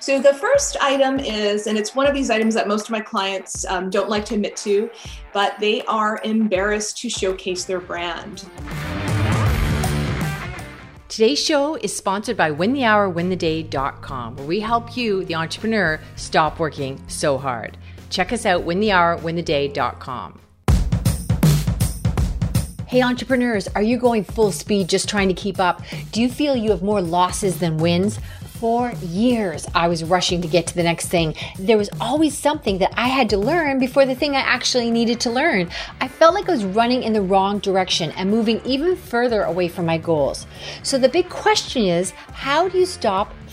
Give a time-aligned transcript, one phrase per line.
[0.00, 3.00] So the first item is, and it's one of these items that most of my
[3.00, 4.90] clients um, don't like to admit to,
[5.34, 8.46] but they are embarrassed to showcase their brand.
[11.08, 17.36] Today's show is sponsored by winthehourwintheday.com, where we help you, the entrepreneur, stop working so
[17.36, 17.76] hard.
[18.08, 20.40] Check us out, winthehourwintheday.com.
[22.86, 25.82] Hey, entrepreneurs, are you going full speed just trying to keep up?
[26.10, 28.18] Do you feel you have more losses than wins?
[28.60, 31.34] For years, I was rushing to get to the next thing.
[31.58, 35.18] There was always something that I had to learn before the thing I actually needed
[35.20, 35.70] to learn.
[36.02, 39.68] I felt like I was running in the wrong direction and moving even further away
[39.68, 40.46] from my goals.
[40.82, 43.32] So the big question is how do you stop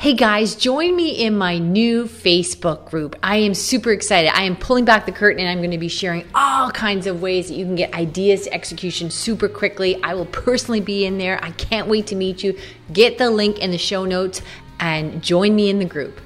[0.00, 3.16] Hey guys, join me in my new Facebook group.
[3.20, 4.30] I am super excited.
[4.32, 7.20] I am pulling back the curtain and I'm going to be sharing all kinds of
[7.20, 10.00] ways that you can get ideas to execution super quickly.
[10.04, 11.42] I will personally be in there.
[11.42, 12.56] I can't wait to meet you.
[12.92, 14.40] Get the link in the show notes
[14.78, 16.20] and join me in the group.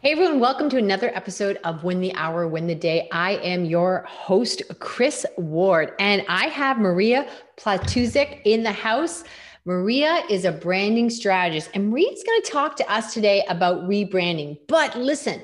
[0.00, 3.06] Hey everyone, welcome to another episode of Win the Hour, Win the Day.
[3.12, 9.24] I am your host, Chris Ward, and I have Maria Platusic in the house.
[9.66, 14.58] Maria is a branding strategist, and Maria's going to talk to us today about rebranding.
[14.68, 15.40] But listen,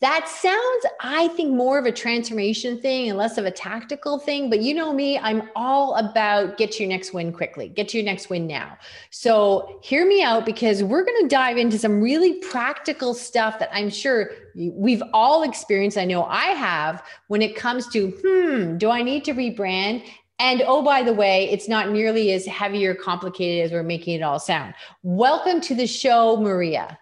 [0.00, 4.48] that sounds, I think, more of a transformation thing and less of a tactical thing.
[4.48, 8.30] But you know me, I'm all about get your next win quickly, get your next
[8.30, 8.76] win now.
[9.10, 13.70] So hear me out because we're going to dive into some really practical stuff that
[13.72, 15.98] I'm sure we've all experienced.
[15.98, 20.04] I know I have when it comes to, hmm, do I need to rebrand?
[20.38, 24.16] And oh, by the way, it's not nearly as heavy or complicated as we're making
[24.16, 24.74] it all sound.
[25.02, 26.98] Welcome to the show, Maria.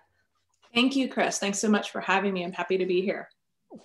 [0.75, 1.39] Thank you, Chris.
[1.39, 2.45] Thanks so much for having me.
[2.45, 3.29] I'm happy to be here.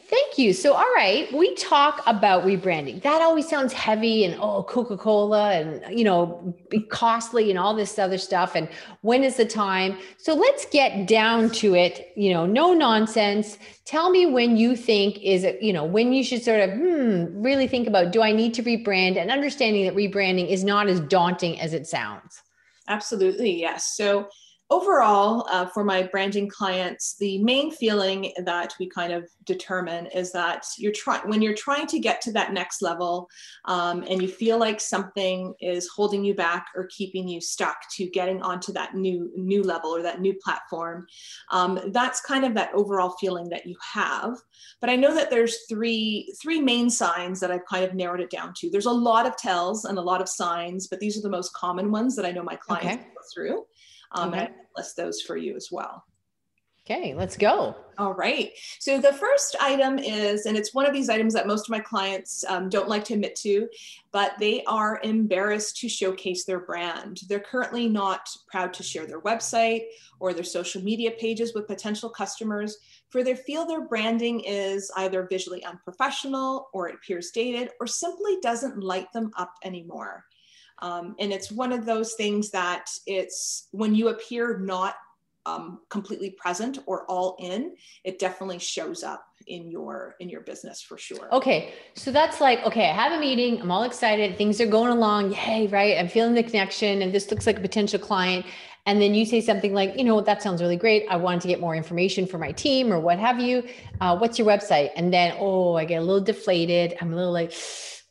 [0.09, 0.53] Thank you.
[0.53, 3.01] So, all right, we talk about rebranding.
[3.03, 6.53] That always sounds heavy and oh, Coca Cola and, you know,
[6.89, 8.55] costly and all this other stuff.
[8.55, 8.67] And
[9.01, 9.97] when is the time?
[10.17, 12.11] So, let's get down to it.
[12.17, 13.57] You know, no nonsense.
[13.85, 17.41] Tell me when you think is it, you know, when you should sort of, hmm,
[17.41, 20.99] really think about do I need to rebrand and understanding that rebranding is not as
[20.99, 22.41] daunting as it sounds.
[22.89, 23.59] Absolutely.
[23.59, 23.95] Yes.
[23.95, 24.27] So,
[24.69, 30.31] overall, uh, for my branding clients, the main feeling that we kind of determine is
[30.33, 33.29] that you're trying when you're trying to get to that next level,
[33.65, 38.09] um, and you feel like something is holding you back or keeping you stuck to
[38.09, 41.05] getting onto that new new level or that new platform.
[41.51, 44.35] Um, that's kind of that overall feeling that you have.
[44.81, 48.29] But I know that there's three three main signs that I've kind of narrowed it
[48.29, 48.69] down to.
[48.69, 51.53] There's a lot of tells and a lot of signs, but these are the most
[51.53, 53.03] common ones that I know my clients okay.
[53.03, 53.63] go through.
[54.11, 54.45] Um, okay.
[54.45, 56.03] And I list those for you as well.
[56.89, 57.75] Okay, let's go.
[57.97, 58.51] All right.
[58.79, 61.81] So the first item is, and it's one of these items that most of my
[61.81, 63.67] clients um, don't like to admit to,
[64.13, 67.19] but they are embarrassed to showcase their brand.
[67.27, 69.81] They're currently not proud to share their website
[70.21, 72.77] or their social media pages with potential customers,
[73.09, 78.37] for they feel their branding is either visually unprofessional or it appears dated or simply
[78.41, 80.23] doesn't light them up anymore.
[80.79, 84.95] Um, and it's one of those things that it's when you appear not
[85.47, 90.81] um, completely present or all in, it definitely shows up in your in your business
[90.81, 91.33] for sure.
[91.33, 94.91] Okay, so that's like okay, I have a meeting, I'm all excited, things are going
[94.91, 95.97] along, yay, right?
[95.97, 98.45] I'm feeling the connection, and this looks like a potential client.
[98.85, 101.05] And then you say something like, you know, that sounds really great.
[101.09, 103.67] I wanted to get more information for my team or what have you.
[103.99, 104.91] Uh, what's your website?
[104.95, 106.95] And then, oh, I get a little deflated.
[107.01, 107.51] I'm a little like,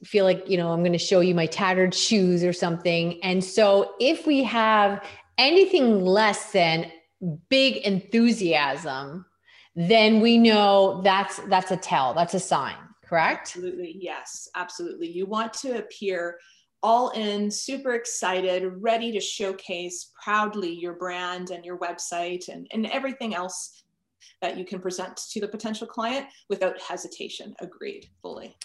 [0.04, 3.22] feel like, you know, I'm going to show you my tattered shoes or something.
[3.22, 5.04] And so if we have
[5.38, 6.90] anything less than
[7.48, 9.24] big enthusiasm,
[9.74, 13.48] then we know that's that's a tell, that's a sign, correct?
[13.56, 13.96] Absolutely.
[13.98, 15.10] Yes, absolutely.
[15.10, 16.38] You want to appear
[16.82, 22.86] all in, super excited, ready to showcase proudly your brand and your website and, and
[22.86, 23.82] everything else
[24.40, 27.54] that you can present to the potential client without hesitation.
[27.60, 28.56] Agreed, fully.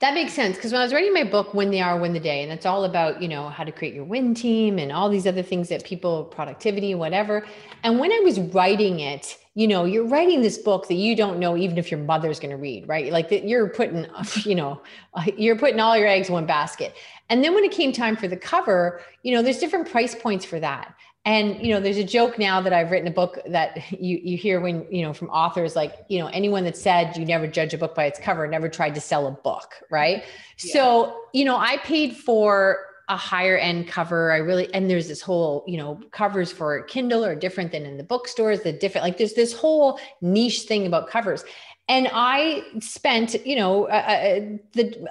[0.00, 2.20] That makes sense because when I was writing my book, Win the Hour, Win the
[2.20, 5.10] Day, and it's all about, you know, how to create your win team and all
[5.10, 7.44] these other things that people, productivity, whatever.
[7.82, 11.38] And when I was writing it, you know you're writing this book that you don't
[11.38, 13.12] know even if your mother's going to read right?
[13.12, 14.06] Like that you're putting
[14.44, 14.80] you know
[15.36, 16.94] you're putting all your eggs in one basket.
[17.28, 20.44] And then when it came time for the cover you know there's different price points
[20.44, 20.94] for that
[21.24, 24.36] and you know there's a joke now that i've written a book that you you
[24.36, 27.74] hear when you know from authors like you know anyone that said you never judge
[27.74, 30.24] a book by its cover never tried to sell a book right?
[30.58, 30.72] Yeah.
[30.72, 34.30] so you know i paid for a higher end cover.
[34.30, 37.96] I really and there's this whole you know covers for kindle are different than in
[37.96, 41.44] the bookstores the different like there's this whole niche thing about covers.
[41.88, 44.40] And i spent you know uh, uh
[44.74, 45.08] the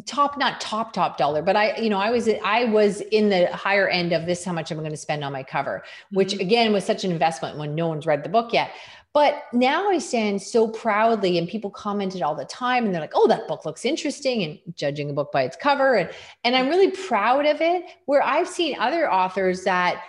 [0.00, 3.46] top not top top dollar but i you know i was i was in the
[3.54, 6.40] higher end of this how much i'm going to spend on my cover which mm-hmm.
[6.40, 8.70] again was such an investment when no one's read the book yet
[9.12, 13.12] but now i stand so proudly and people commented all the time and they're like
[13.14, 16.10] oh that book looks interesting and judging a book by its cover and
[16.44, 20.02] and i'm really proud of it where i've seen other authors that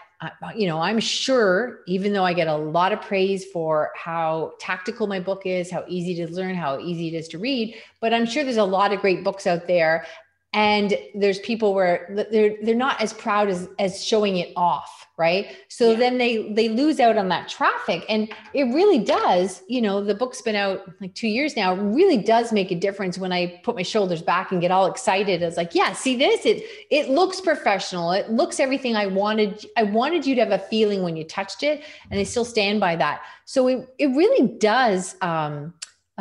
[0.56, 5.08] you know, I'm sure, even though I get a lot of praise for how tactical
[5.08, 8.26] my book is, how easy to learn, how easy it is to read, but I'm
[8.26, 10.06] sure there's a lot of great books out there.
[10.54, 15.56] And there's people where they're they're not as proud as as showing it off right?
[15.68, 15.98] So yeah.
[16.00, 18.04] then they they lose out on that traffic.
[18.10, 22.18] And it really does you know the book's been out like two years now really
[22.18, 25.42] does make a difference when i put my shoulders back and get all excited.
[25.42, 26.46] It's like yeah see this?
[26.46, 28.12] It it looks professional.
[28.12, 31.64] It looks everything i wanted i wanted you to have a feeling when you touched
[31.64, 31.84] it.
[32.10, 33.22] And i still stand by that.
[33.46, 35.74] So it, it really does um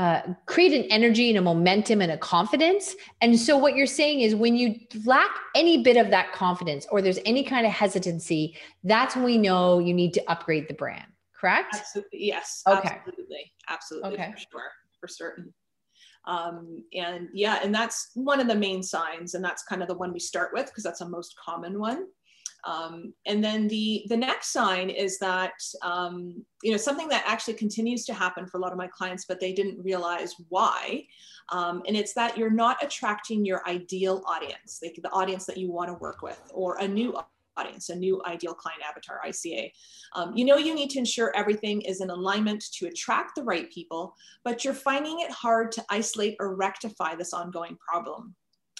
[0.03, 2.97] uh, create an energy and a momentum and a confidence.
[3.21, 7.01] And so, what you're saying is when you lack any bit of that confidence or
[7.01, 11.07] there's any kind of hesitancy, that's when we know you need to upgrade the brand,
[11.41, 11.77] correct?
[11.77, 12.19] Absolutely.
[12.19, 12.63] Yes.
[12.67, 12.89] Okay.
[12.89, 13.53] Absolutely.
[13.69, 14.13] Absolutely.
[14.15, 14.33] Okay.
[14.33, 14.71] For sure.
[14.99, 15.55] For certain.
[16.27, 19.35] Um, and yeah, and that's one of the main signs.
[19.35, 22.07] And that's kind of the one we start with because that's the most common one.
[22.65, 27.55] Um, and then the, the next sign is that, um, you know, something that actually
[27.55, 31.05] continues to happen for a lot of my clients, but they didn't realize why.
[31.51, 35.73] Um, and it's that you're not attracting your ideal audience, like the audience that you
[35.73, 37.17] want to work with, or a new
[37.57, 39.71] audience, a new ideal client avatar, ICA.
[40.15, 43.71] Um, you know, you need to ensure everything is in alignment to attract the right
[43.71, 48.35] people, but you're finding it hard to isolate or rectify this ongoing problem.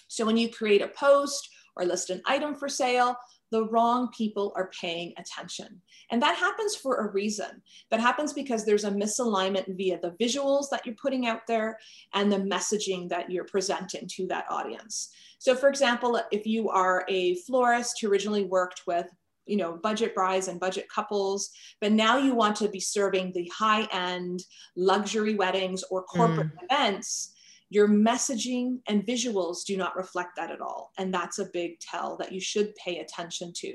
[0.09, 3.17] So when you create a post or list an item for sale,
[3.53, 5.81] the wrong people are paying attention.
[6.11, 7.63] And that happens for a reason.
[7.91, 11.79] That happens because there's a misalignment via the visuals that you're putting out there
[12.15, 15.11] and the messaging that you're presenting to that audience.
[15.39, 19.07] So for example, if you are a florist who originally worked with
[19.47, 23.51] you know budget brides and budget couples but now you want to be serving the
[23.53, 24.41] high end
[24.77, 26.65] luxury weddings or corporate mm.
[26.71, 27.32] events
[27.73, 30.93] your messaging and visuals do not reflect that at all.
[30.99, 33.73] And that's a big tell that you should pay attention to.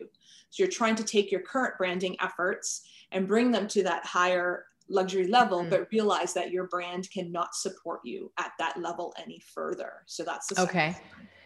[0.51, 4.65] So you're trying to take your current branding efforts and bring them to that higher
[4.87, 5.71] luxury level, mm-hmm.
[5.71, 9.91] but realize that your brand cannot support you at that level any further.
[10.05, 10.95] So that's the okay.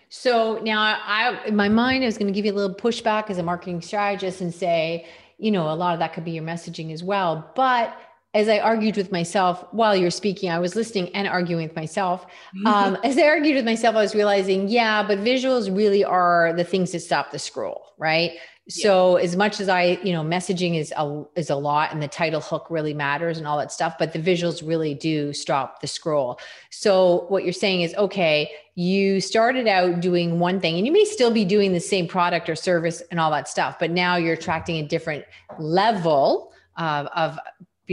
[0.09, 3.37] So now I, in my mind, is going to give you a little pushback as
[3.37, 5.07] a marketing strategist and say,
[5.37, 7.49] you know, a lot of that could be your messaging as well.
[7.55, 7.97] But
[8.33, 12.25] as I argued with myself while you're speaking, I was listening and arguing with myself.
[12.55, 12.67] Mm-hmm.
[12.67, 16.63] Um, as I argued with myself, I was realizing, yeah, but visuals really are the
[16.63, 18.31] things that stop the scroll, right?
[18.67, 18.83] Yeah.
[18.83, 22.07] So as much as I, you know, messaging is a is a lot, and the
[22.07, 25.87] title hook really matters and all that stuff, but the visuals really do stop the
[25.87, 26.39] scroll.
[26.69, 31.03] So what you're saying is, okay, you started out doing one thing, and you may
[31.03, 34.35] still be doing the same product or service and all that stuff, but now you're
[34.35, 35.25] attracting a different
[35.59, 37.37] level of, of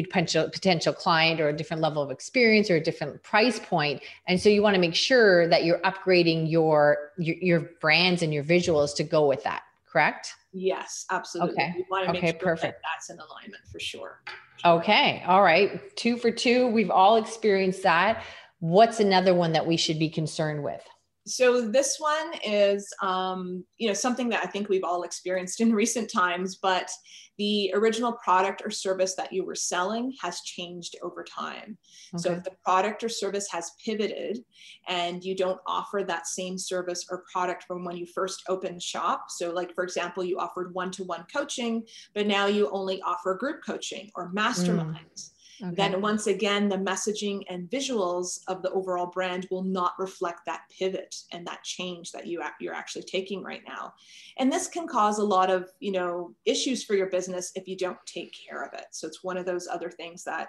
[0.03, 4.03] potential potential client or a different level of experience or a different price point.
[4.27, 8.33] And so you want to make sure that you're upgrading your your, your brands and
[8.33, 10.35] your visuals to go with that correct?
[10.53, 11.55] Yes absolutely.
[11.55, 11.75] Okay.
[11.77, 12.83] You want to okay, make sure perfect.
[12.83, 14.23] that that's in alignment for sure.
[14.65, 15.95] Okay all right.
[15.97, 16.67] Two for two.
[16.69, 18.25] We've all experienced that.
[18.61, 20.83] What's another one that we should be concerned with
[21.29, 25.73] so this one is um, you know something that i think we've all experienced in
[25.83, 26.91] recent times but
[27.39, 31.79] the original product or service that you were selling has changed over time.
[32.13, 32.23] Okay.
[32.23, 34.41] So if the product or service has pivoted
[34.89, 39.27] and you don't offer that same service or product from when you first opened shop,
[39.29, 44.11] so like for example, you offered one-to-one coaching, but now you only offer group coaching
[44.17, 44.97] or masterminds.
[45.15, 45.31] Mm
[45.63, 45.75] Okay.
[45.75, 50.63] Then once again, the messaging and visuals of the overall brand will not reflect that
[50.77, 53.93] pivot and that change that you you're actually taking right now.
[54.39, 57.77] And this can cause a lot of you know issues for your business if you
[57.77, 58.87] don't take care of it.
[58.93, 60.49] So it's one of those other things that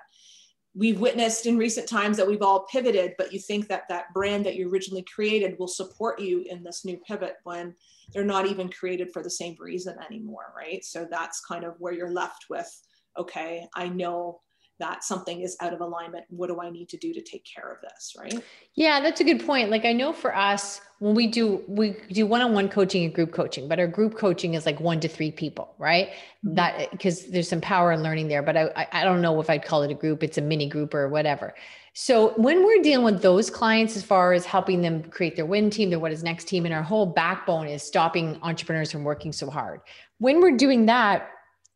[0.76, 4.46] we've witnessed in recent times that we've all pivoted, but you think that that brand
[4.46, 7.74] that you originally created will support you in this new pivot when
[8.14, 10.84] they're not even created for the same reason anymore, right?
[10.86, 12.70] So that's kind of where you're left with,
[13.18, 14.42] okay, I know
[14.80, 17.72] that something is out of alignment what do i need to do to take care
[17.72, 18.44] of this right?
[18.76, 19.70] Yeah that's a good point.
[19.70, 23.68] Like i know for us when we do we do one-on-one coaching and group coaching
[23.68, 26.10] but our group coaching is like one to three people right?
[26.10, 26.56] Mm-hmm.
[26.56, 29.66] that because there's some power in learning there but I, I don't know if i'd
[29.66, 31.54] call it a group it's a mini group or whatever.
[31.94, 35.70] So when we're dealing with those clients as far as helping them create their win
[35.70, 39.34] team their what is next team and our whole backbone is stopping entrepreneurs from working
[39.34, 39.82] so hard.
[40.20, 41.30] When we're doing that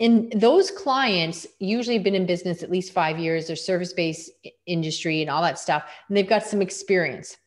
[0.04, 3.48] and those clients usually have been in business at least five years.
[3.48, 4.32] They're service-based
[4.66, 5.84] industry and all that stuff.
[6.08, 7.38] And they've got some experience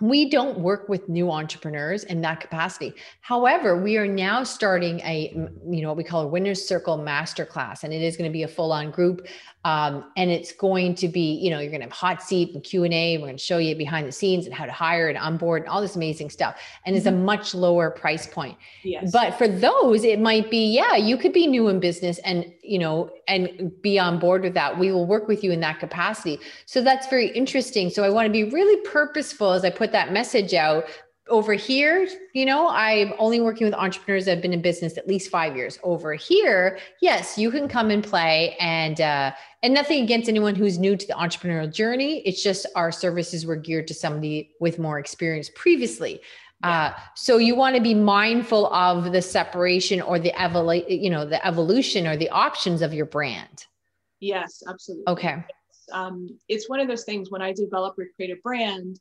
[0.00, 5.32] we don't work with new entrepreneurs in that capacity however we are now starting a
[5.70, 8.42] you know what we call a winners circle masterclass and it is going to be
[8.42, 9.26] a full-on group
[9.64, 12.62] um, and it's going to be you know you're going to have hot seat and
[12.62, 15.62] q&a we're going to show you behind the scenes and how to hire and onboard
[15.62, 16.98] and all this amazing stuff and mm-hmm.
[16.98, 17.24] it's a mm-hmm.
[17.24, 19.10] much lower price point yes.
[19.10, 22.78] but for those it might be yeah you could be new in business and you
[22.78, 26.38] know and be on board with that we will work with you in that capacity
[26.66, 30.12] so that's very interesting so i want to be really purposeful as i put that
[30.12, 30.84] message out
[31.28, 35.08] over here, you know, I'm only working with entrepreneurs that have been in business at
[35.08, 35.78] least five years.
[35.82, 39.32] Over here, yes, you can come and play, and uh,
[39.62, 42.18] and nothing against anyone who's new to the entrepreneurial journey.
[42.24, 46.20] It's just our services were geared to somebody with more experience previously.
[46.62, 51.24] Uh, so you want to be mindful of the separation or the evolu- you know,
[51.24, 53.66] the evolution or the options of your brand.
[54.20, 55.04] Yes, absolutely.
[55.08, 55.44] Okay.
[55.68, 58.98] It's, um, it's one of those things when I develop or create a brand,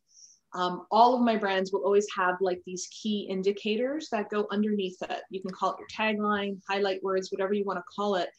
[0.55, 5.01] um, all of my brands will always have like these key indicators that go underneath
[5.01, 5.21] it.
[5.29, 8.29] You can call it your tagline, highlight words, whatever you want to call it.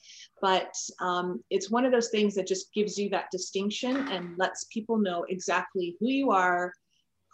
[0.41, 4.65] But um, it's one of those things that just gives you that distinction and lets
[4.65, 6.73] people know exactly who you are,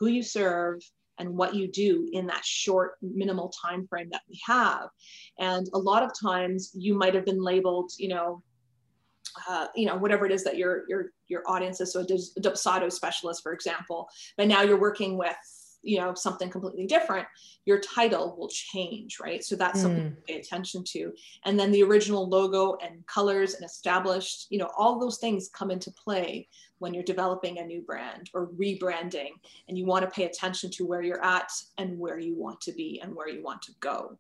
[0.01, 0.81] who you serve,
[1.23, 4.89] and what you do in that short minimal time frame that we have.
[5.39, 8.43] And a lot of times you might have been labeled you know
[9.49, 12.93] uh, you know whatever it is that your your your audience is so a dopsado
[12.93, 17.27] specialist for example but now you're working with you know something completely different
[17.65, 19.45] your title will change right?
[19.45, 20.17] So that's something mm.
[20.17, 21.13] to pay attention to.
[21.45, 25.71] And then the original logo and colors and established you know all those things come
[25.71, 26.49] into play
[26.79, 29.31] when you're developing a new brand or rebranding
[29.69, 32.73] and you want to pay attention to where you're at and where you want to
[32.73, 34.19] be and where you want to go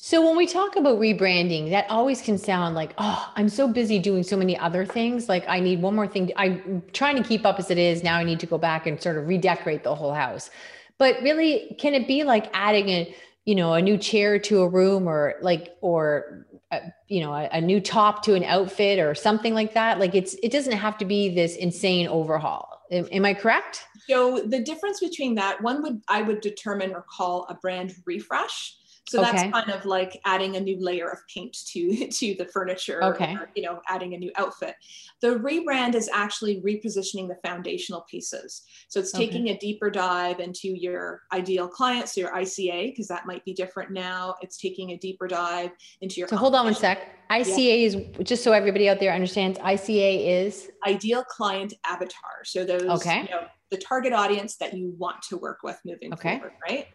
[0.00, 3.98] so when we talk about rebranding, that always can sound like, oh, I'm so busy
[3.98, 5.28] doing so many other things.
[5.28, 6.30] Like I need one more thing.
[6.36, 8.04] I'm trying to keep up as it is.
[8.04, 10.50] Now I need to go back and sort of redecorate the whole house.
[10.98, 13.12] But really, can it be like adding a,
[13.44, 16.78] you know, a new chair to a room or like, or, uh,
[17.08, 19.98] you know, a, a new top to an outfit or something like that?
[19.98, 22.68] Like it's, it doesn't have to be this insane overhaul.
[22.92, 23.82] Am I correct?
[24.08, 28.77] So the difference between that, one would, I would determine or call a brand refresh
[29.08, 29.30] so okay.
[29.32, 33.34] that's kind of like adding a new layer of paint to to the furniture okay.
[33.34, 34.74] or, you know adding a new outfit
[35.20, 39.54] the rebrand is actually repositioning the foundational pieces so it's taking okay.
[39.54, 43.90] a deeper dive into your ideal clients so your ica because that might be different
[43.90, 46.98] now it's taking a deeper dive into your so hold on one sec
[47.30, 47.74] ica yeah.
[47.74, 53.22] is just so everybody out there understands ica is ideal client avatar so those okay
[53.22, 56.38] you know, the target audience that you want to work with moving okay.
[56.38, 56.86] forward, right?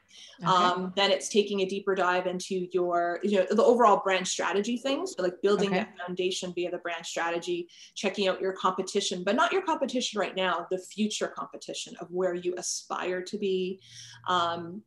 [0.42, 0.52] Okay.
[0.52, 4.78] Um, then it's taking a deeper dive into your, you know, the overall brand strategy
[4.78, 5.80] things, so like building okay.
[5.80, 10.36] that foundation via the brand strategy, checking out your competition, but not your competition right
[10.36, 13.80] now, the future competition of where you aspire to be.
[14.28, 14.82] Um,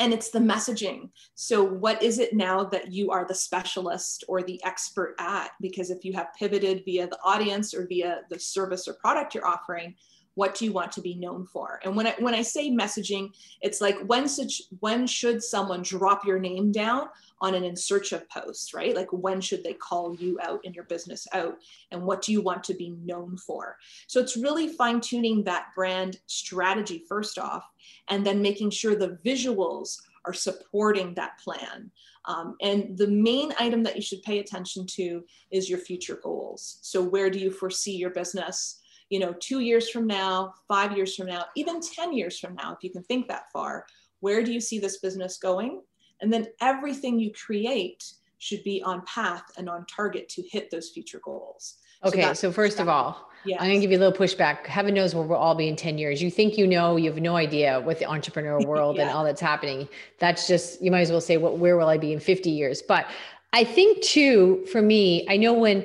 [0.00, 1.10] and it's the messaging.
[1.34, 5.50] So, what is it now that you are the specialist or the expert at?
[5.60, 9.46] Because if you have pivoted via the audience or via the service or product you're
[9.46, 9.94] offering,
[10.34, 11.80] what do you want to be known for?
[11.84, 16.24] And when i when i say messaging it's like when such when should someone drop
[16.24, 17.08] your name down
[17.40, 18.94] on an in search of post right?
[18.94, 21.56] Like when should they call you out in your business out?
[21.90, 23.76] And what do you want to be known for?
[24.06, 27.64] So it's really fine tuning that brand strategy first off
[28.08, 31.90] and then making sure the visuals are supporting that plan.
[32.26, 36.78] Um, and the main item that you should pay attention to is your future goals.
[36.82, 38.79] So where do you foresee your business
[39.10, 42.72] you know, two years from now, five years from now, even 10 years from now,
[42.72, 43.84] if you can think that far,
[44.20, 45.82] where do you see this business going?
[46.22, 48.04] And then everything you create
[48.38, 51.76] should be on path and on target to hit those future goals.
[52.04, 53.60] Okay, so, so first of all, yes.
[53.60, 54.64] I'm gonna give you a little pushback.
[54.64, 56.22] Heaven knows where we'll all be in 10 years.
[56.22, 59.02] You think you know, you have no idea what the entrepreneurial world yeah.
[59.02, 59.88] and all that's happening.
[60.18, 62.80] That's just, you might as well say, what, where will I be in 50 years?
[62.80, 63.06] But
[63.52, 65.84] I think too, for me, I know when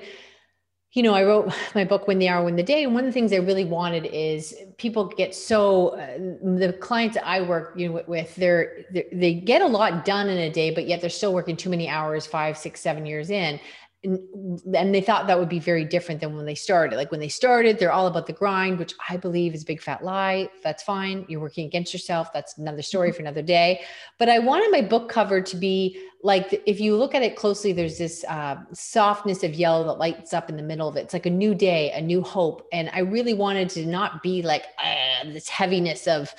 [0.95, 3.09] you know, I wrote my book Win the Hour, Win the Day, and one of
[3.09, 7.89] the things I really wanted is people get so uh, the clients I work you
[7.89, 11.09] know, with, they're, they're, they get a lot done in a day, but yet they're
[11.09, 13.59] still working too many hours, five, six, seven years in.
[14.05, 16.95] And they thought that would be very different than when they started.
[16.95, 19.81] Like when they started, they're all about the grind, which I believe is a big
[19.81, 20.49] fat lie.
[20.63, 21.25] That's fine.
[21.27, 22.31] You're working against yourself.
[22.31, 23.81] That's another story for another day.
[24.19, 27.73] But I wanted my book cover to be like, if you look at it closely,
[27.73, 31.01] there's this uh, softness of yellow that lights up in the middle of it.
[31.01, 32.67] It's like a new day, a new hope.
[32.71, 36.33] And I really wanted to not be like ah, this heaviness of,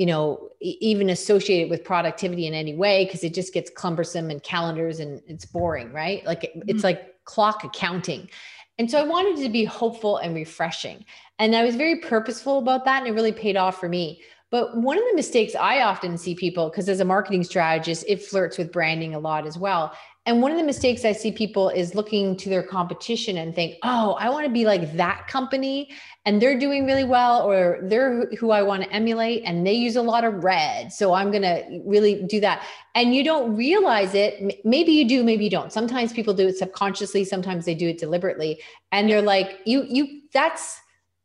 [0.00, 4.42] you know even associated with productivity in any way because it just gets cumbersome and
[4.42, 6.24] calendars and it's boring right?
[6.24, 6.70] Like it, mm-hmm.
[6.70, 8.30] it's like clock accounting.
[8.78, 11.04] And so i wanted to be hopeful and refreshing.
[11.38, 14.22] And i was very purposeful about that and it really paid off for me.
[14.50, 18.22] But one of the mistakes i often see people because as a marketing strategist it
[18.22, 19.92] flirts with branding a lot as well
[20.26, 23.76] and one of the mistakes I see people is looking to their competition and think,
[23.82, 25.90] oh, I want to be like that company
[26.26, 29.96] and they're doing really well, or they're who I want to emulate and they use
[29.96, 30.92] a lot of red.
[30.92, 32.66] So I'm going to really do that.
[32.94, 34.60] And you don't realize it.
[34.62, 35.72] Maybe you do, maybe you don't.
[35.72, 38.60] Sometimes people do it subconsciously, sometimes they do it deliberately.
[38.92, 40.78] And they're like, you, you, that's,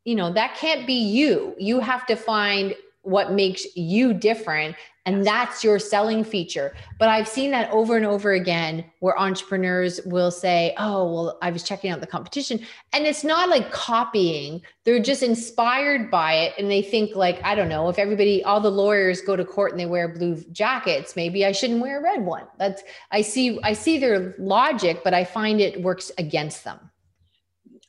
[0.06, 1.54] you know, that can't be you.
[1.58, 6.74] You have to find what makes you different and that's your selling feature.
[6.98, 11.52] But I've seen that over and over again where entrepreneurs will say, Oh, well, I
[11.52, 12.60] was checking out the competition.
[12.94, 16.54] And it's not like copying, they're just inspired by it.
[16.58, 19.72] And they think, like, I don't know, if everybody, all the lawyers go to court
[19.72, 22.46] and they wear blue jackets, maybe I shouldn't wear a red one.
[22.58, 26.80] That's, I see, I see their logic, but I find it works against them.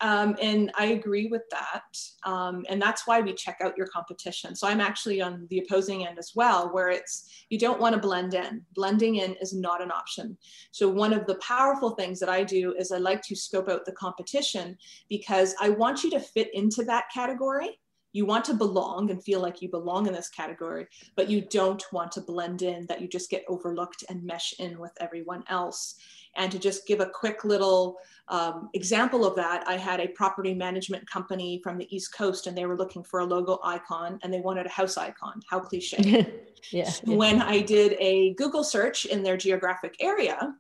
[0.01, 1.85] Um, and I agree with that.
[2.25, 4.55] Um, and that's why we check out your competition.
[4.55, 8.01] So I'm actually on the opposing end as well, where it's you don't want to
[8.01, 8.63] blend in.
[8.75, 10.37] Blending in is not an option.
[10.71, 13.85] So one of the powerful things that I do is I like to scope out
[13.85, 14.77] the competition
[15.09, 17.79] because I want you to fit into that category.
[18.13, 20.87] You want to belong and feel like you belong in this category,
[21.17, 24.79] but you don't want to blend in, that you just get overlooked and mesh in
[24.79, 25.97] with everyone else.
[26.37, 27.97] And to just give a quick little
[28.29, 32.57] um, example of that, I had a property management company from the East Coast and
[32.57, 35.41] they were looking for a logo icon and they wanted a house icon.
[35.49, 35.97] How cliche.
[36.03, 36.25] yeah,
[36.71, 36.91] yeah.
[37.05, 40.55] When I did a Google search in their geographic area,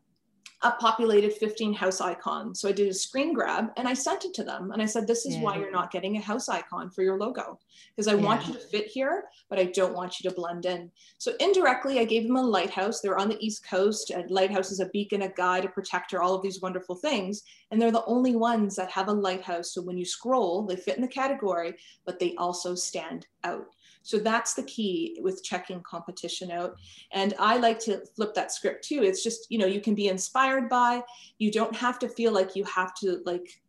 [0.72, 2.54] populated 15 house icon.
[2.54, 4.70] So I did a screen grab and I sent it to them.
[4.72, 5.42] And I said, This is yeah.
[5.42, 7.58] why you're not getting a house icon for your logo.
[7.94, 8.22] Because I yeah.
[8.22, 10.90] want you to fit here, but I don't want you to blend in.
[11.18, 13.00] So indirectly, I gave them a lighthouse.
[13.00, 14.10] They're on the East Coast.
[14.10, 17.42] A lighthouse is a beacon, a guide, a protector, all of these wonderful things.
[17.70, 19.72] And they're the only ones that have a lighthouse.
[19.72, 21.74] So when you scroll, they fit in the category,
[22.04, 23.66] but they also stand out.
[24.06, 26.76] So that's the key with checking competition out.
[27.12, 29.02] And I like to flip that script too.
[29.02, 31.02] It's just, you know, you can be inspired by,
[31.38, 33.60] you don't have to feel like you have to like,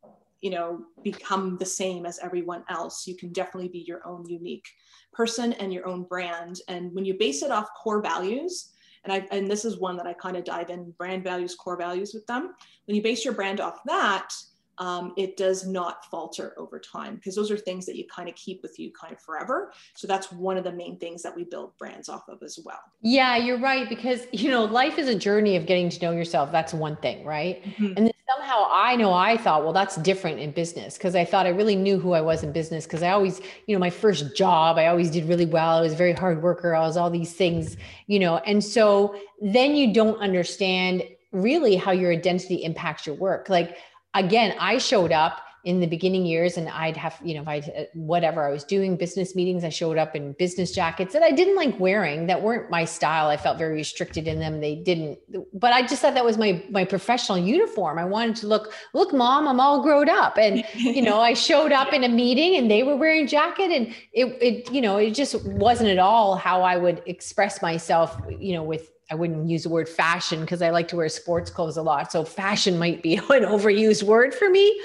[0.41, 3.07] you know, become the same as everyone else.
[3.07, 4.67] You can definitely be your own unique
[5.11, 6.61] person and your own brand.
[6.67, 8.73] And when you base it off core values,
[9.03, 11.77] and I and this is one that I kind of dive in brand values, core
[11.77, 12.53] values with them.
[12.85, 14.29] When you base your brand off that,
[14.79, 18.35] um, it does not falter over time because those are things that you kind of
[18.35, 19.71] keep with you kind of forever.
[19.95, 22.79] So that's one of the main things that we build brands off of as well.
[23.01, 23.89] Yeah, you're right.
[23.89, 26.51] Because, you know, life is a journey of getting to know yourself.
[26.51, 27.63] That's one thing, right?
[27.63, 27.93] Mm-hmm.
[27.97, 31.45] And then somehow I know I thought, well, that's different in business because I thought
[31.45, 34.35] I really knew who I was in business because I always, you know, my first
[34.35, 35.77] job, I always did really well.
[35.77, 36.75] I was a very hard worker.
[36.75, 41.91] I was all these things, you know, and so then you don't understand really how
[41.91, 43.49] your identity impacts your work.
[43.49, 43.77] Like,
[44.13, 47.57] again, I showed up in the beginning years and I'd have, you know, if I,
[47.57, 51.31] uh, whatever I was doing business meetings, I showed up in business jackets that I
[51.31, 53.27] didn't like wearing that weren't my style.
[53.27, 54.61] I felt very restricted in them.
[54.61, 55.19] They didn't,
[55.53, 57.99] but I just thought that was my, my professional uniform.
[57.99, 60.37] I wanted to look, look, mom, I'm all grown up.
[60.37, 63.87] And, you know, I showed up in a meeting and they were wearing jacket and
[64.13, 68.53] it, it, you know, it just wasn't at all how I would express myself, you
[68.53, 71.77] know, with I wouldn't use the word fashion because I like to wear sports clothes
[71.77, 72.11] a lot.
[72.11, 74.79] So fashion might be an overused word for me.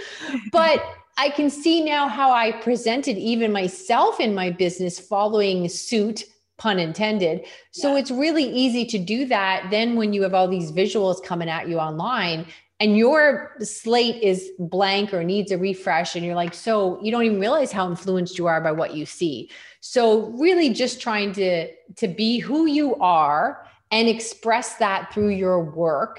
[0.52, 0.84] But
[1.18, 6.24] I can see now how I presented even myself in my business following suit,
[6.56, 7.44] pun intended.
[7.72, 8.00] So yeah.
[8.00, 9.70] it's really easy to do that.
[9.70, 12.46] Then when you have all these visuals coming at you online
[12.80, 17.24] and your slate is blank or needs a refresh, and you're like, so you don't
[17.24, 19.50] even realize how influenced you are by what you see.
[19.80, 25.62] So really just trying to to be who you are and express that through your
[25.62, 26.18] work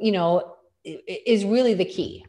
[0.00, 2.24] you know is really the key.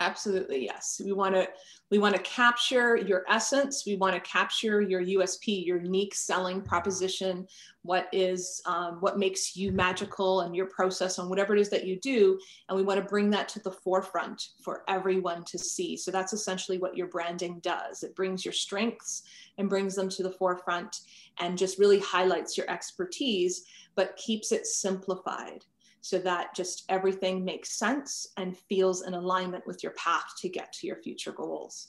[0.00, 1.00] Absolutely yes.
[1.04, 1.48] We want to
[1.90, 3.84] we want to capture your essence.
[3.84, 7.48] We want to capture your usp your unique selling proposition
[7.82, 11.86] what is um, what makes you magical and your process on whatever it is that
[11.86, 12.38] you do.
[12.68, 15.96] And we want to bring that to the forefront for everyone to see.
[15.96, 18.02] So that's essentially what your branding does.
[18.02, 19.22] It brings your strengths
[19.58, 21.00] and brings them to the forefront
[21.40, 25.64] and just really highlights your expertise but keeps it simplified
[26.00, 30.72] so that just everything makes sense and feels in alignment with your path to get
[30.72, 31.88] to your future goals.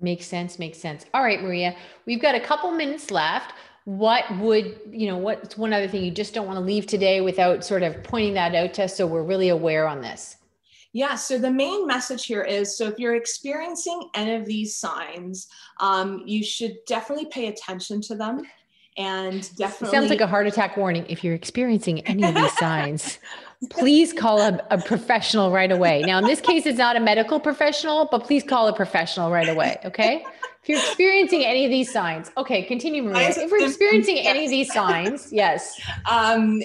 [0.00, 1.06] Makes sense, makes sense.
[1.14, 3.54] All right, Maria, we've got a couple minutes left.
[3.84, 7.20] What would, you know, what's one other thing you just don't want to leave today
[7.20, 10.36] without sort of pointing that out to us so we're really aware on this?
[10.94, 15.48] Yeah, so the main message here is so if you're experiencing any of these signs,
[15.80, 18.42] um, you should definitely pay attention to them
[18.96, 19.88] and definitely.
[19.88, 21.04] It sounds like a heart attack warning.
[21.08, 23.18] If you're experiencing any of these signs,
[23.70, 26.02] please call a, a, professional right away.
[26.02, 29.48] Now, in this case, it's not a medical professional, but please call a professional right
[29.48, 29.78] away.
[29.84, 30.24] Okay.
[30.62, 33.30] If you're experiencing any of these signs, okay, continue, Maria.
[33.30, 35.78] If we're experiencing any of these signs, yes.
[36.08, 36.62] Um,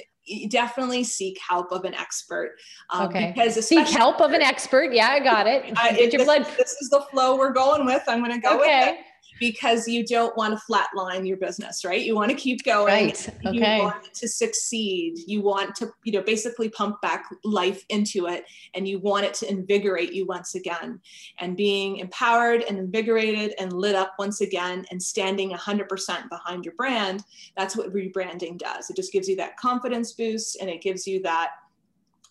[0.50, 2.56] definitely seek help of an expert.
[2.90, 3.34] Um, okay.
[3.36, 4.94] Because seek help of an expert.
[4.94, 5.74] Yeah, I got it.
[5.78, 6.46] Uh, Get your this, blood.
[6.58, 8.04] This is the flow we're going with.
[8.08, 8.80] I'm going to go okay.
[8.80, 9.06] with it
[9.40, 12.02] because you don't want to flatline your business, right?
[12.02, 13.08] You want to keep going.
[13.08, 13.30] Right.
[13.46, 13.78] Okay.
[13.78, 15.20] You want to succeed.
[15.26, 19.34] You want to, you know, basically pump back life into it and you want it
[19.36, 21.00] to invigorate you once again.
[21.40, 26.76] And being empowered and invigorated and lit up once again and standing 100% behind your
[26.76, 27.24] brand,
[27.56, 28.90] that's what rebranding does.
[28.90, 31.52] It just gives you that confidence boost and it gives you that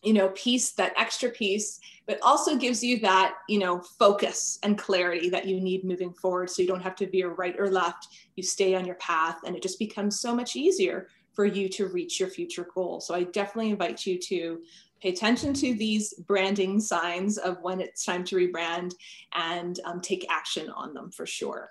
[0.03, 4.77] you know piece that extra piece but also gives you that you know focus and
[4.77, 8.09] clarity that you need moving forward so you don't have to veer right or left
[8.35, 11.87] you stay on your path and it just becomes so much easier for you to
[11.87, 14.61] reach your future goal so i definitely invite you to
[15.01, 18.93] pay attention to these branding signs of when it's time to rebrand
[19.35, 21.71] and um, take action on them for sure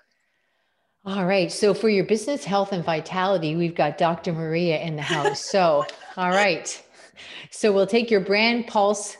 [1.04, 1.50] all right.
[1.50, 4.32] So for your business health and vitality, we've got Dr.
[4.32, 5.40] Maria in the house.
[5.40, 5.86] So,
[6.18, 6.84] all right.
[7.50, 9.16] So we'll take your brand pulse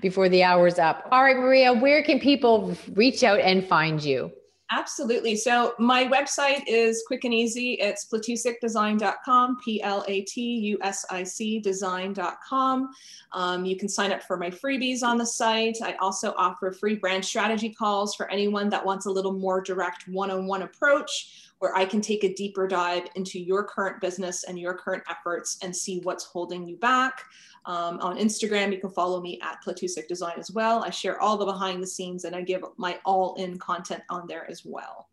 [0.00, 1.08] before the hour's up.
[1.10, 4.32] All right, Maria, where can people reach out and find you?
[4.72, 5.34] Absolutely.
[5.34, 7.72] So my website is quick and easy.
[7.80, 12.90] It's platusicdesign.com, P-L-A-T-U-S-I-C design.com.
[13.32, 15.78] Um, you can sign up for my freebies on the site.
[15.82, 20.06] I also offer free brand strategy calls for anyone that wants a little more direct
[20.06, 24.74] one-on-one approach where I can take a deeper dive into your current business and your
[24.74, 27.22] current efforts and see what's holding you back.
[27.66, 30.82] Um, on Instagram, you can follow me at Platusic Design as well.
[30.82, 34.26] I share all the behind the scenes and I give my all in content on
[34.26, 35.08] there as well.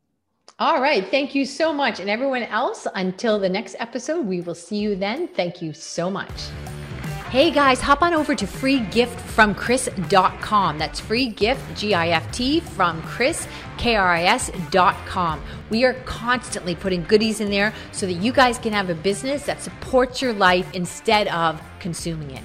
[0.60, 1.07] All right.
[1.10, 1.99] Thank you so much.
[1.99, 5.27] And everyone else, until the next episode, we will see you then.
[5.27, 6.49] Thank you so much.
[7.29, 10.77] Hey guys, hop on over to freegiftfromkris.com.
[10.77, 15.43] That's free gift, G I F T, from Kris, K R I S.com.
[15.69, 19.45] We are constantly putting goodies in there so that you guys can have a business
[19.45, 22.43] that supports your life instead of consuming it.